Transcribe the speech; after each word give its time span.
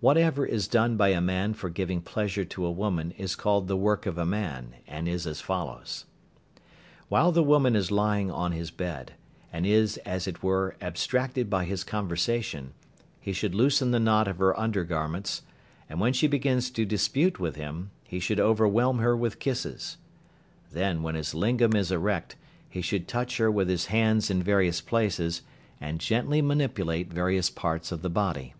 Whatever 0.00 0.44
is 0.44 0.66
done 0.66 0.96
by 0.96 1.10
a 1.10 1.20
man 1.20 1.54
for 1.54 1.70
giving 1.70 2.00
pleasure 2.00 2.44
to 2.46 2.66
a 2.66 2.70
woman 2.72 3.12
is 3.12 3.36
called 3.36 3.68
the 3.68 3.76
work 3.76 4.04
of 4.04 4.18
a 4.18 4.26
man, 4.26 4.74
and 4.88 5.06
is 5.06 5.24
as 5.24 5.40
follows: 5.40 6.04
While 7.08 7.30
the 7.30 7.44
woman 7.44 7.76
is 7.76 7.92
lying 7.92 8.28
on 8.28 8.50
his 8.50 8.72
bed, 8.72 9.12
and 9.52 9.64
is 9.64 9.98
as 9.98 10.26
it 10.26 10.42
were 10.42 10.74
abstracted 10.80 11.48
by 11.48 11.64
his 11.64 11.84
conversation, 11.84 12.72
he 13.20 13.32
should 13.32 13.54
loosen 13.54 13.92
the 13.92 14.00
knot 14.00 14.26
of 14.26 14.38
her 14.38 14.58
under 14.58 14.82
garments, 14.82 15.42
and 15.88 16.00
when 16.00 16.12
she 16.12 16.26
begins 16.26 16.68
to 16.70 16.84
dispute 16.84 17.38
with 17.38 17.54
him, 17.54 17.92
he 18.02 18.18
should 18.18 18.40
overwhelm 18.40 18.98
her 18.98 19.16
with 19.16 19.38
kisses. 19.38 19.96
Then 20.72 21.04
when 21.04 21.14
his 21.14 21.36
lingam 21.36 21.76
is 21.76 21.92
erect 21.92 22.34
he 22.68 22.80
should 22.82 23.06
touch 23.06 23.36
her 23.36 23.48
with 23.48 23.68
his 23.68 23.86
hands 23.86 24.28
in 24.28 24.42
various 24.42 24.80
places, 24.80 25.42
and 25.80 26.00
gently 26.00 26.42
manipulate 26.42 27.12
various 27.12 27.48
parts 27.48 27.92
of 27.92 28.02
the 28.02 28.10
body. 28.10 28.52